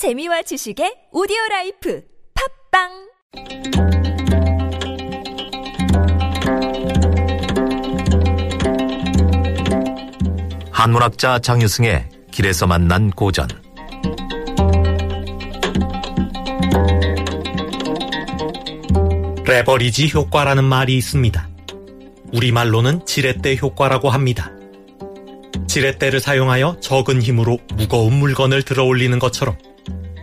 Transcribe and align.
재미와 0.00 0.40
지식의 0.40 1.10
오디오 1.12 1.36
라이프 1.50 2.02
팟빵 2.72 2.88
한문학자 10.70 11.40
장유승의 11.40 12.08
길에서 12.30 12.66
만난 12.66 13.10
고전 13.10 13.46
레버리지 19.44 20.08
효과라는 20.14 20.64
말이 20.64 20.96
있습니다. 20.96 21.46
우리말로는 22.32 23.04
지렛대 23.04 23.58
효과라고 23.60 24.08
합니다. 24.08 24.50
지렛대를 25.68 26.20
사용하여 26.20 26.78
적은 26.80 27.20
힘으로 27.20 27.58
무거운 27.74 28.14
물건을 28.14 28.62
들어 28.62 28.84
올리는 28.84 29.18
것처럼 29.18 29.58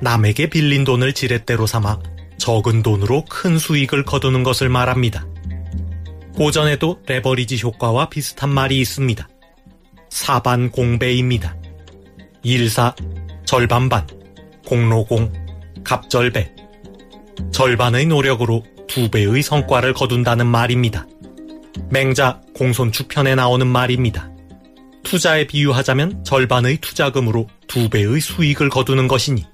남에게 0.02 0.50
빌린 0.50 0.84
돈을 0.84 1.14
지렛대로 1.14 1.66
삼아 1.66 2.00
적은 2.38 2.84
돈으로 2.84 3.26
큰 3.30 3.58
수익을 3.58 4.06
거두는 4.06 4.44
것을 4.44 4.70
말합니다. 4.70 5.26
고전에도 6.36 7.02
레버리지 7.08 7.60
효과와 7.62 8.10
비슷한 8.10 8.50
말이 8.50 8.80
있습니다. 8.80 9.28
사반 10.10 10.70
공배입니다. 10.72 11.56
일사, 12.44 12.96
절반반, 13.46 14.08
공로공, 14.66 15.34
갑절배. 15.84 16.54
절반의 17.52 18.06
노력으로 18.06 18.64
두 18.88 19.10
배의 19.10 19.42
성과를 19.42 19.94
거둔다는 19.94 20.46
말입니다. 20.46 21.08
맹자 21.90 22.42
공손추편에 22.56 23.36
나오는 23.36 23.66
말입니다. 23.66 24.30
투자에 25.04 25.48
비유하자면 25.48 26.24
절반의 26.24 26.78
투자금으로 26.78 27.48
두 27.68 27.90
배의 27.90 28.20
수익을 28.20 28.70
거두는 28.70 29.08
것이니 29.08 29.46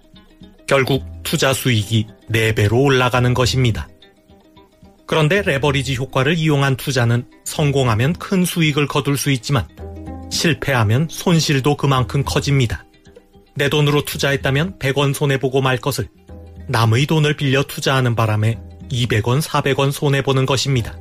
결국 0.67 1.03
투자 1.23 1.53
수익이 1.53 2.07
4배로 2.31 2.83
올라가는 2.83 3.33
것입니다. 3.33 3.87
그런데 5.05 5.41
레버리지 5.41 5.95
효과를 5.95 6.37
이용한 6.37 6.77
투자는 6.77 7.25
성공하면 7.43 8.13
큰 8.13 8.45
수익을 8.45 8.87
거둘 8.87 9.17
수 9.17 9.31
있지만 9.31 9.67
실패하면 10.31 11.07
손실도 11.09 11.77
그만큼 11.77 12.23
커집니다. 12.23 12.85
내 13.55 13.69
돈으로 13.69 14.03
투자했다면 14.05 14.79
100원 14.79 15.13
손해보고 15.13 15.61
말 15.61 15.77
것을 15.77 16.07
남의 16.67 17.05
돈을 17.05 17.35
빌려 17.35 17.63
투자하는 17.63 18.15
바람에 18.15 18.57
200원, 18.89 19.41
400원 19.41 19.91
손해보는 19.91 20.45
것입니다. 20.45 20.97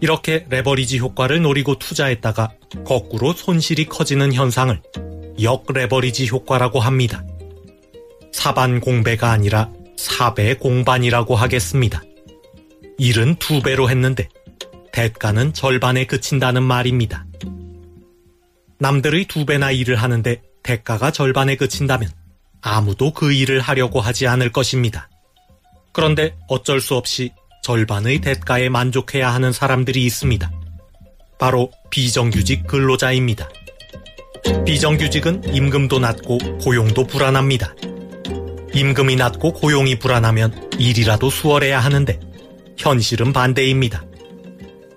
이렇게 0.00 0.46
레버리지 0.48 0.98
효과를 0.98 1.42
노리고 1.42 1.78
투자했다가 1.78 2.52
거꾸로 2.84 3.32
손실이 3.32 3.86
커지는 3.86 4.32
현상을 4.32 4.82
역 5.42 5.64
레버리지 5.72 6.28
효과라고 6.28 6.80
합니다. 6.80 7.24
사반 8.36 8.80
공배가 8.80 9.30
아니라 9.30 9.70
사배 9.96 10.54
공반이라고 10.56 11.34
하겠습니다. 11.34 12.02
일은 12.98 13.34
두 13.36 13.62
배로 13.62 13.88
했는데 13.88 14.28
대가는 14.92 15.54
절반에 15.54 16.04
그친다는 16.04 16.62
말입니다. 16.62 17.24
남들의 18.78 19.24
두 19.24 19.46
배나 19.46 19.70
일을 19.70 19.96
하는데 19.96 20.42
대가가 20.62 21.10
절반에 21.10 21.56
그친다면 21.56 22.10
아무도 22.60 23.14
그 23.14 23.32
일을 23.32 23.60
하려고 23.60 24.02
하지 24.02 24.26
않을 24.26 24.52
것입니다. 24.52 25.08
그런데 25.92 26.36
어쩔 26.46 26.82
수 26.82 26.94
없이 26.94 27.30
절반의 27.62 28.20
대가에 28.20 28.68
만족해야 28.68 29.32
하는 29.32 29.50
사람들이 29.50 30.04
있습니다. 30.04 30.52
바로 31.38 31.72
비정규직 31.88 32.66
근로자입니다. 32.66 33.48
비정규직은 34.66 35.54
임금도 35.54 36.00
낮고 36.00 36.58
고용도 36.58 37.06
불안합니다. 37.06 37.74
임금이 38.76 39.16
낮고 39.16 39.54
고용이 39.54 39.98
불안하면 39.98 40.68
일이라도 40.78 41.30
수월해야 41.30 41.80
하는데 41.80 42.20
현실은 42.76 43.32
반대입니다. 43.32 44.04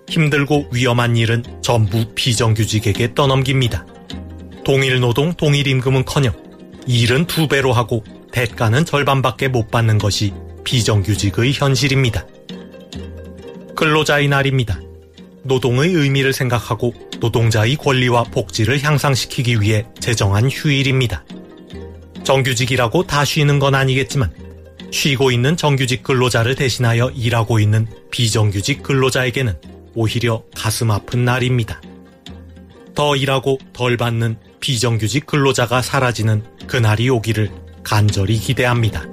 힘들고 0.06 0.66
위험한 0.70 1.16
일은 1.16 1.42
전부 1.62 2.04
비정규직에게 2.14 3.14
떠넘깁니다. 3.14 3.86
동일 4.64 5.00
노동, 5.00 5.32
동일 5.32 5.66
임금은커녕 5.66 6.34
일은 6.86 7.26
두 7.26 7.48
배로 7.48 7.72
하고 7.72 8.04
대가는 8.32 8.84
절반밖에 8.84 9.48
못 9.48 9.70
받는 9.70 9.96
것이 9.96 10.34
비정규직의 10.62 11.54
현실입니다. 11.54 12.26
근로자의 13.76 14.28
날입니다. 14.28 14.78
노동의 15.42 15.94
의미를 15.94 16.34
생각하고 16.34 16.92
노동자의 17.18 17.76
권리와 17.76 18.24
복지를 18.24 18.82
향상시키기 18.82 19.62
위해 19.62 19.86
제정한 20.00 20.50
휴일입니다. 20.50 21.24
정규직이라고 22.24 23.06
다 23.06 23.24
쉬는 23.24 23.58
건 23.58 23.74
아니겠지만 23.74 24.32
쉬고 24.90 25.30
있는 25.30 25.56
정규직 25.56 26.02
근로자를 26.02 26.54
대신하여 26.54 27.10
일하고 27.10 27.60
있는 27.60 27.86
비정규직 28.10 28.82
근로자에게는 28.82 29.54
오히려 29.94 30.42
가슴 30.54 30.90
아픈 30.90 31.24
날입니다. 31.24 31.80
더 32.94 33.16
일하고 33.16 33.58
덜 33.72 33.96
받는 33.96 34.36
비정규직 34.60 35.26
근로자가 35.26 35.80
사라지는 35.82 36.44
그날이 36.66 37.08
오기를 37.08 37.50
간절히 37.82 38.38
기대합니다. 38.38 39.04